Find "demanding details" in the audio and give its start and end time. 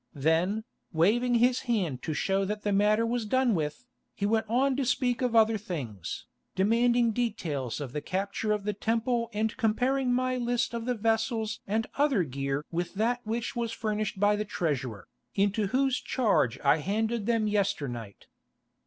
6.55-7.79